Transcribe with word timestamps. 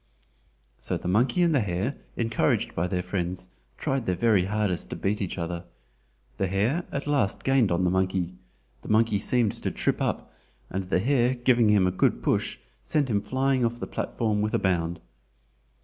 So 0.79 0.97
the 0.97 1.07
monkey 1.07 1.43
and 1.43 1.53
the 1.53 1.59
hare, 1.59 1.95
encouraged 2.17 2.73
by 2.73 2.87
their 2.87 3.03
friends, 3.03 3.49
tried 3.77 4.07
their 4.07 4.15
very 4.15 4.45
hardest 4.45 4.89
to 4.89 4.95
beat 4.95 5.21
each 5.21 5.37
other. 5.37 5.63
The 6.37 6.47
hare 6.47 6.85
at 6.91 7.05
last 7.05 7.43
gained 7.43 7.71
on 7.71 7.83
the 7.83 7.91
monkey. 7.91 8.33
The 8.81 8.89
monkey 8.89 9.19
seemed 9.19 9.51
to 9.51 9.69
trip 9.69 10.01
up, 10.01 10.33
and 10.71 10.89
the 10.89 10.97
hare 10.99 11.35
giving 11.35 11.69
him 11.69 11.85
a 11.85 11.91
good 11.91 12.23
push 12.23 12.57
sent 12.83 13.11
him 13.11 13.21
flying 13.21 13.63
off 13.63 13.75
the 13.75 13.85
platform 13.85 14.41
with 14.41 14.55
a 14.55 14.59
bound. 14.59 14.99